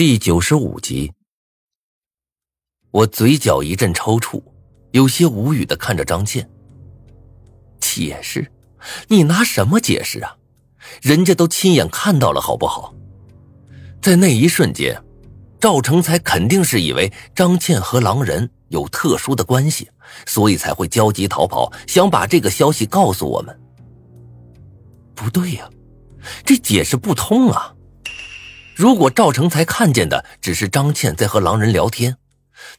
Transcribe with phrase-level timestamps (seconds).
[0.00, 1.12] 第九十五集，
[2.90, 4.42] 我嘴角一阵抽搐，
[4.92, 6.48] 有些无语的看着张倩。
[7.78, 8.50] 解释？
[9.08, 10.38] 你拿什么解释啊？
[11.02, 12.94] 人家都亲眼看到了，好不好？
[14.00, 14.98] 在那一瞬间，
[15.60, 19.90] 赵成才肯定是以为张倩和狼人有特殊的关系，
[20.24, 23.60] 所以才会焦急逃跑，想把这个消息告诉我们。
[25.14, 25.68] 不对呀，
[26.42, 27.74] 这解释不通啊！
[28.80, 32.16] 如果赵成才看见的只是张倩在和狼人聊天，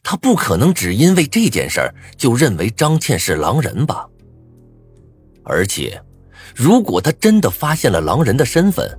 [0.02, 4.04] 他不可能只因为这件事儿就认为张倩是狼人吧？
[5.44, 6.02] 而且，
[6.56, 8.98] 如果他真的发现了狼人的身份，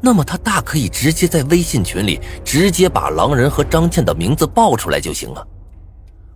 [0.00, 5.46] 那么他大可以直接在微信群里直接把狼人和张倩的名字报出来就行了，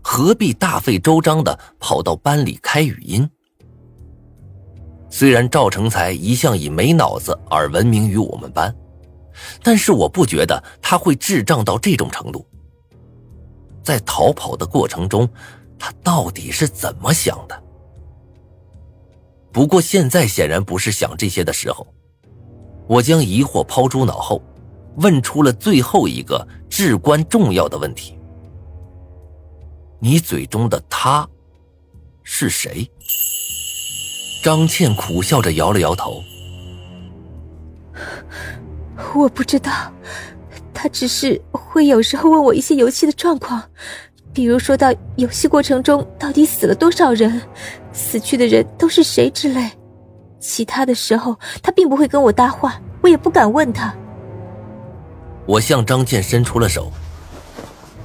[0.02, 3.28] 何必大费周章的跑到班里开语音？
[5.10, 8.72] 虽然赵成才一向以没脑子而闻名于我们班。
[9.62, 12.46] 但是我不觉得他会智障到这种程度。
[13.82, 15.28] 在逃跑的过程中，
[15.78, 17.62] 他到底是怎么想的？
[19.52, 21.86] 不过现在显然不是想这些的时候。
[22.86, 24.42] 我将疑惑抛诸脑后，
[24.96, 28.18] 问出了最后一个至关重要的问题：
[30.00, 31.28] 你嘴中的他
[32.22, 32.90] 是谁？
[34.42, 36.20] 张倩苦笑着摇了摇头。
[39.18, 39.70] 我不知道，
[40.72, 43.62] 他只是会有时候问我一些游戏的状况，
[44.32, 47.40] 比如说到游戏过程中到底死了多少人，
[47.92, 49.70] 死去的人都是谁之类。
[50.38, 53.94] 其他的时候，他并不会跟我搭话，我也不敢问他。
[55.46, 56.90] 我向张倩伸出了手，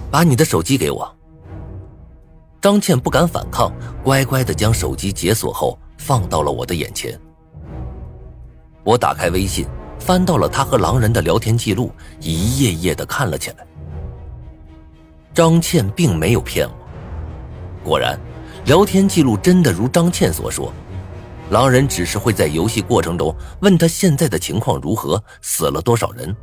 [0.10, 1.16] 把你的手机给我。
[2.60, 3.72] 张倩不敢反抗，
[4.04, 7.18] 乖乖的将手机解锁后放到了我的眼前。
[8.84, 9.66] 我打开微信。
[10.00, 13.66] 翻到了他和狼人的聊天记录，一页页的看了起来。
[15.34, 16.76] 张倩并没有骗我，
[17.84, 18.20] 果然，
[18.66, 20.72] 聊天记录真的如张倩所说，
[21.50, 26.36] 狼人只是会在游戏过程中问他现在的情况如何，死了多少人，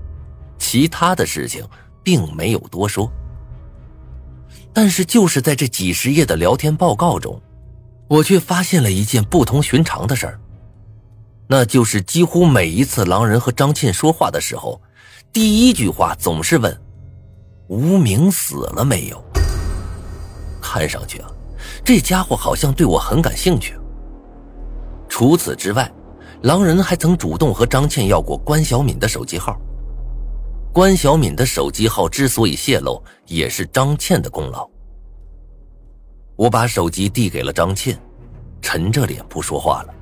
[0.59, 1.67] 其他的事情
[2.03, 3.11] 并没有多说。
[4.75, 7.41] 但是就是在这几十页的聊天报告中，
[8.09, 10.39] 我却发现了一件不同寻常的事儿。
[11.53, 14.81] 那就是几乎每一次狼人和张倩说话的时候，
[15.31, 16.75] 第一句话总是问
[17.69, 19.23] ：“无名死了没有？”
[20.63, 21.29] 看上去啊，
[21.85, 23.75] 这家伙好像对我很感兴趣。
[25.11, 25.93] 除此之外，
[26.41, 29.61] 狼人还曾主动和张倩要过关小敏的手机号。
[30.73, 34.67] 关小敏的手机号之所以泄露，也是张倩的功劳。
[36.35, 38.03] 我把手机递给了张倩，
[38.63, 39.95] 沉着脸不说话了。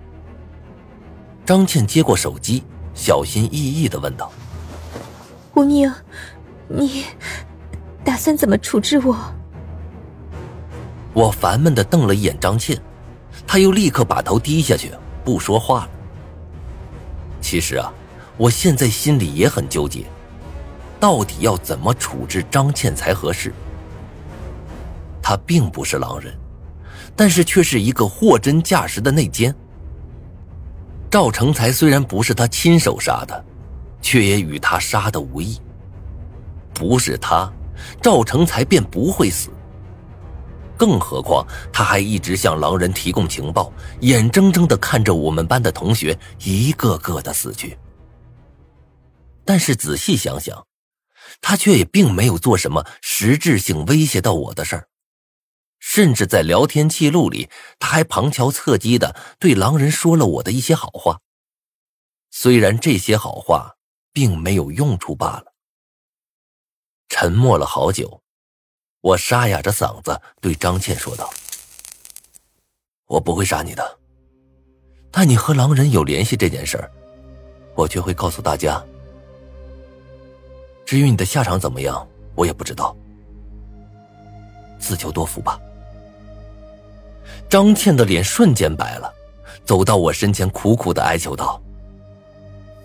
[1.50, 2.62] 张倩接过手机，
[2.94, 4.30] 小心翼翼的问道
[5.56, 5.92] ：“吴宁，
[6.68, 7.04] 你
[8.04, 9.18] 打算怎么处置我？”
[11.12, 12.80] 我烦闷的瞪了一眼张倩，
[13.48, 14.92] 她又立刻把头低下去，
[15.24, 15.90] 不说话了。
[17.40, 17.92] 其实啊，
[18.36, 20.04] 我现在心里也很纠结，
[21.00, 23.52] 到底要怎么处置张倩才合适？
[25.20, 26.32] 她并不是狼人，
[27.16, 29.52] 但是却是一个货真价实的内奸。
[31.10, 33.44] 赵成才虽然不是他亲手杀的，
[34.00, 35.60] 却也与他杀的无异。
[36.72, 37.52] 不是他，
[38.00, 39.50] 赵成才便不会死。
[40.76, 47.76] 更何况他还一直向狼人提供情报，眼睁睁的看着我们班的同学一个个的死去。
[49.44, 50.64] 但是仔细想想，
[51.40, 54.86] 他却也并没有做什么实质性威胁到我的事儿。
[55.92, 61.20] 甚至在聊天记录里，他还旁敲侧击的对狼人说了我的一些好话。
[62.30, 63.74] 虽然这些好话
[64.12, 65.52] 并没有用处罢了。
[67.08, 68.22] 沉默了好久，
[69.00, 71.28] 我沙哑着嗓子对张倩说道
[73.06, 73.98] ：“我不会杀你的，
[75.10, 76.88] 但你和狼人有联系这件事儿，
[77.74, 78.80] 我却会告诉大家。
[80.86, 82.96] 至于你的下场怎么样，我也不知道。
[84.78, 85.60] 自求多福吧。”
[87.50, 89.12] 张倩的脸瞬间白了，
[89.64, 91.60] 走到我身前，苦苦的哀求道：“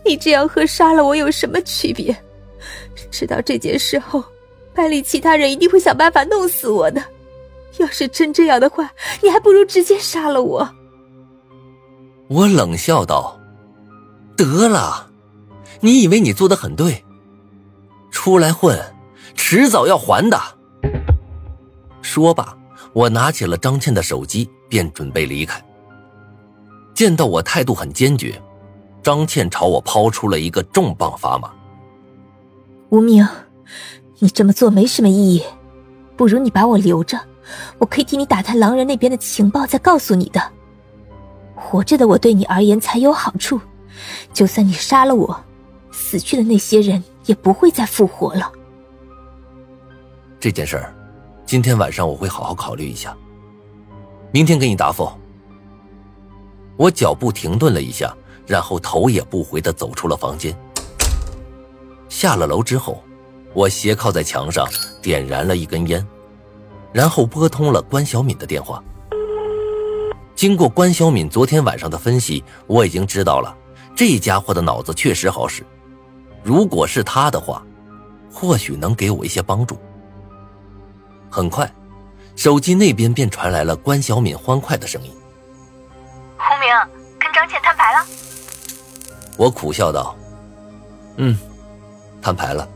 [0.04, 2.16] 你这样和杀了我有什么区别？
[3.12, 4.24] 知道这件事后，
[4.74, 7.00] 班里其他人一定会想办法弄死我的。
[7.78, 8.92] 要是真这样的话，
[9.22, 10.68] 你还不如直接杀了我。”
[12.28, 13.40] 我冷笑道
[14.36, 15.12] ：“得了，
[15.80, 17.06] 你以为你做的很对？
[18.10, 18.76] 出来混，
[19.36, 20.42] 迟早要还的。”
[22.02, 22.58] 说罢。
[22.94, 25.64] 我拿起了张倩的手机，便准备离开。
[26.94, 28.42] 见到我态度很坚决，
[29.04, 31.52] 张倩朝我抛出了一个重磅砝码
[32.90, 33.28] ：“无名，
[34.20, 35.44] 你这么做没什么意义，
[36.16, 37.20] 不如你把我留着，
[37.78, 40.42] 我可以替你打探狼人那边的情报，再告诉你的。
[41.54, 43.60] 活着的我对你而言才有好处，
[44.34, 45.44] 就算你杀了我，
[45.92, 48.52] 死去的那些人也不会再复活了。
[50.40, 50.96] 这件事儿，
[51.46, 53.16] 今天晚上我会好好考虑一下，
[54.36, 55.10] 明天给你答复。
[56.76, 58.14] 我脚步停顿了一下，
[58.46, 60.54] 然后头也不回的走出了房间。
[62.10, 63.02] 下了楼之后，
[63.54, 64.68] 我斜靠在墙上，
[65.02, 66.06] 点燃了一根烟，
[66.92, 68.84] 然后拨通了关小敏的电话。
[70.36, 73.56] 经过关小敏昨天晚上的分析，我已经知道了，
[73.96, 75.66] 这家伙的脑子确实好使。
[76.44, 77.66] 如果是他的话，
[78.30, 79.78] 或许能给我一些帮助。
[81.30, 81.74] 很快，
[82.36, 85.12] 手机那边便传来了关小敏欢快的声音
[86.38, 86.70] ：“胡明，
[87.20, 88.06] 跟张倩摊牌了。”
[89.38, 90.16] 我苦笑道
[91.18, 91.38] ：“嗯，
[92.22, 92.68] 摊牌了。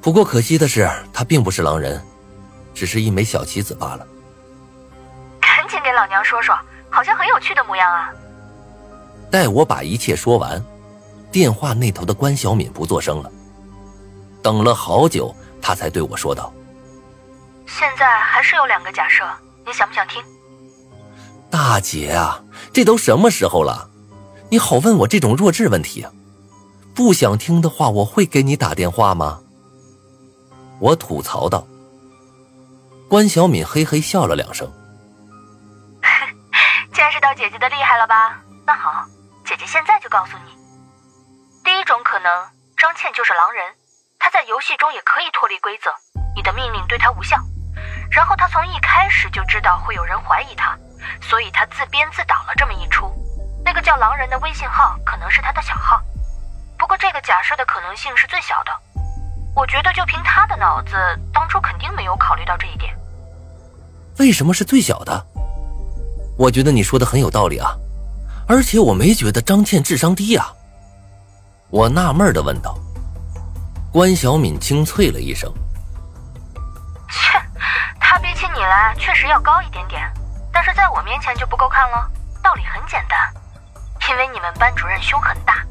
[0.00, 2.02] 不过可惜的是，他并不是狼人，
[2.74, 4.06] 只是一枚小棋子罢了。”
[5.40, 6.54] 赶紧给老娘说说，
[6.90, 8.10] 好像很有趣的模样啊！
[9.30, 10.62] 待我把一切说完，
[11.30, 13.30] 电话那头的关小敏不作声了。
[14.42, 16.52] 等了好久，他才对我说道
[17.66, 19.24] ：“现在还是有两个假设，
[19.66, 20.22] 你想不想听？”
[21.50, 22.42] 大姐啊，
[22.72, 23.90] 这都什么时候了，
[24.50, 26.10] 你好问我这种弱智问题啊？
[26.94, 29.40] 不想听的话，我会给你打电话吗？
[30.80, 31.66] 我吐槽道。
[33.08, 34.70] 关小敏嘿嘿笑了两声。
[36.92, 38.42] 见识到姐姐的厉害了吧？
[38.66, 39.06] 那好，
[39.44, 40.52] 姐姐现在就告诉你。
[41.62, 42.30] 第一种可能，
[42.76, 43.74] 张倩就是狼人，
[44.18, 45.90] 她在游戏中也可以脱离规则，
[46.34, 47.36] 你的命令对她无效。
[48.10, 50.76] 然后他从一开始就知道会有人怀疑他，
[51.20, 53.12] 所以他自编自导了这么一出。
[53.64, 56.00] 那个叫狼人的微信号可能是他的小号，
[56.78, 58.72] 不过这个假设的可能性是最小的。
[59.54, 60.94] 我觉得就凭他的脑子，
[61.32, 62.94] 当初肯定没有考虑到这一点。
[64.18, 65.26] 为什么是最小的？
[66.38, 67.74] 我觉得你说的很有道理啊，
[68.46, 70.52] 而且我没觉得张倩智商低啊。
[71.70, 72.78] 我纳闷的问道。
[73.92, 75.50] 关小敏清脆了一声
[78.76, 80.12] ：“来确实要高一点点，
[80.52, 82.10] 但是在我面前就不够看了。
[82.42, 83.18] 道理很简单，
[84.10, 85.64] 因为你们班主任胸很大，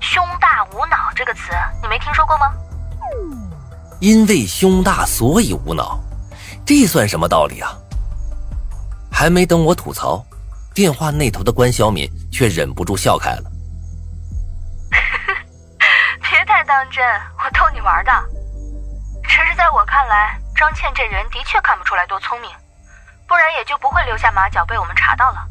[0.00, 2.52] 胸大无脑这个词你没听说过吗？
[4.00, 5.98] 因为胸大所以无脑，
[6.66, 7.72] 这算什么道理啊？”
[9.10, 10.22] 还没等我吐槽，
[10.74, 13.50] 电话那头的关小敏却忍不住笑开了。
[16.20, 17.04] 别太当真，
[17.38, 18.12] 我逗你玩的。
[19.22, 22.50] 只是在我看来，张倩这人的确看不出来多聪明，
[23.26, 25.46] 不然也就不会留下马脚被我们查到了。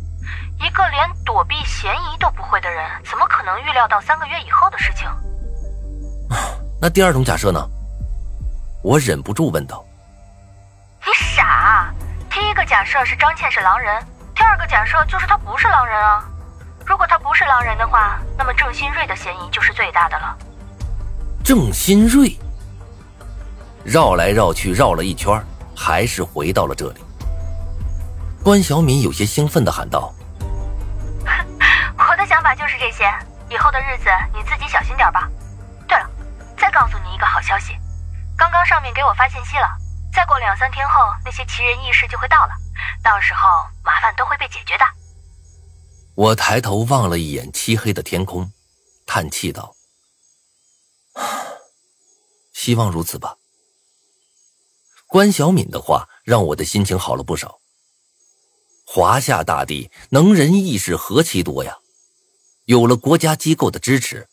[0.59, 5.09] 一个连躲避嫌疑都不会的人，怎么可能预料到三个月以后的事情？
[6.79, 7.59] 那第二种假设呢？
[8.83, 9.83] 我忍不住问道。
[11.05, 11.91] 你傻。
[12.29, 14.03] 第一个假设是张倩是狼人，
[14.33, 16.23] 第二个假设就是他不是狼人啊。
[16.85, 20.37] 如果他不是狼人的话，那么郑新瑞的嫌疑就是最大的了。
[21.43, 22.37] 郑新瑞，
[23.83, 25.43] 绕来绕去绕了一圈，
[25.75, 27.01] 还是回到了这里。
[28.43, 30.13] 关小敏有些兴奋的喊道
[31.97, 33.11] ：“我的想法就是这些，
[33.49, 35.29] 以后的日子你自己小心点吧。
[35.87, 36.09] 对了，
[36.57, 37.75] 再告诉你一个好消息，
[38.37, 39.67] 刚刚上面给我发信息了。”
[40.13, 42.51] 再过两三天后，那些奇人异事就会到了，
[43.01, 43.47] 到时候
[43.83, 44.83] 麻烦都会被解决的。
[46.15, 48.51] 我抬头望了一眼漆黑的天空，
[49.05, 49.73] 叹气道
[52.51, 53.35] ：“希望如此吧。”
[55.11, 57.59] 关小敏的话让我的心情好了不少。
[58.85, 61.77] 华夏大地能人异士何其多呀！
[62.63, 64.29] 有了国家机构的支持，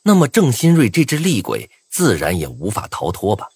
[0.00, 3.46] 那么郑新瑞这只厉鬼自然也无法逃脱吧。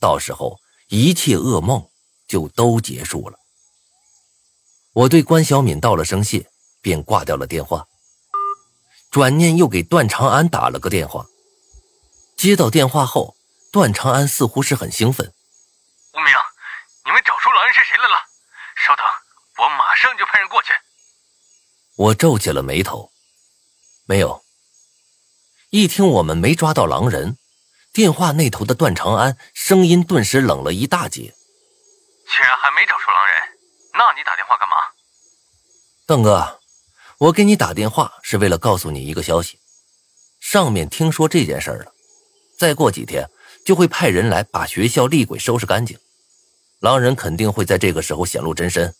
[0.00, 0.58] 到时候
[0.88, 1.88] 一切噩梦
[2.26, 3.38] 就都结束了。
[4.92, 6.50] 我对关小敏道了声谢，
[6.80, 7.86] 便挂掉了电话。
[9.08, 11.26] 转念又给段长安打了个电话。
[12.36, 13.36] 接到电话后，
[13.70, 15.32] 段长安似乎是很兴奋。
[16.12, 16.26] 吴明，
[17.04, 18.16] 你们找出狼人是谁来了？
[18.74, 19.04] 稍等，
[19.58, 20.72] 我马上就派人过去。
[22.00, 23.12] 我皱起了眉头，
[24.06, 24.42] 没有。
[25.68, 27.36] 一听我们没抓到狼人。
[27.92, 31.20] 电话那头的段长安声音顿时冷了一大截。
[31.20, 33.34] 既然还没找出狼人，
[33.92, 34.76] 那你打电话干嘛？
[36.06, 36.60] 邓哥，
[37.18, 39.58] 我给你打电话是为了告诉你一个消息，
[40.40, 41.92] 上面听说这件事了，
[42.56, 43.28] 再过几天
[43.66, 45.98] 就会派人来把学校厉鬼收拾干净，
[46.78, 48.94] 狼人肯定会在这个时候显露真身，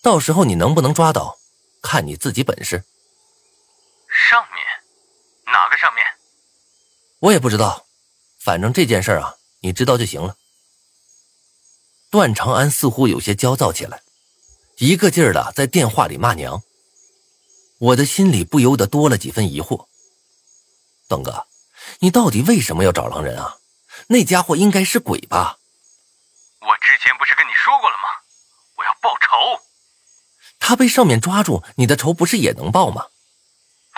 [0.00, 1.36] 到时候你能不能抓到，
[1.82, 2.84] 看你自己本事。
[4.08, 4.64] 上面
[5.44, 6.04] 哪个上面？
[7.18, 7.86] 我也不知道。
[8.40, 10.36] 反正这件事啊，你知道就行了。
[12.10, 14.02] 段长安似乎有些焦躁起来，
[14.78, 16.62] 一个劲儿的在电话里骂娘。
[17.78, 19.86] 我的心里不由得多了几分疑惑。
[21.08, 21.46] 段哥，
[22.00, 23.58] 你到底为什么要找狼人啊？
[24.08, 25.58] 那家伙应该是鬼吧？
[26.60, 28.04] 我之前不是跟你说过了吗？
[28.76, 29.62] 我要报仇。
[30.64, 33.06] 他被上面抓住，你的仇不是也能报吗？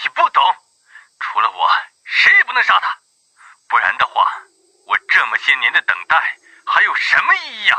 [0.02, 0.42] 你不懂，
[1.20, 1.68] 除了我，
[2.04, 2.88] 谁也不能杀他。
[3.68, 4.24] 不然的话，
[4.86, 6.16] 我这么些年的等待
[6.64, 7.78] 还有什么意义啊？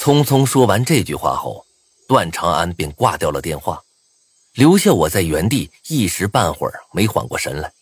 [0.00, 1.66] 匆匆说完这句话后，
[2.08, 3.82] 段长安便挂掉了电话，
[4.54, 7.74] 留下我在原地一时半会儿没缓过神来。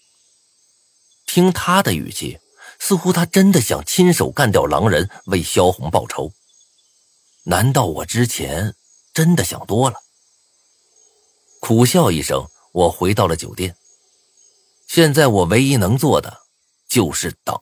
[1.24, 2.40] 听他的语气，
[2.80, 6.32] 似乎他真的想亲手干掉狼人，为萧红报仇。
[7.44, 8.74] 难道我之前
[9.14, 9.96] 真的想多了？
[11.60, 13.74] 苦笑一声，我回到了酒店。
[14.86, 16.40] 现在我唯一能做的，
[16.88, 17.58] 就是等。